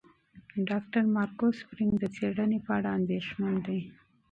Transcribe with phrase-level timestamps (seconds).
[0.69, 3.79] ډاکټر مارکو سپرینګ د څېړنې په اړه اندېښمن دی.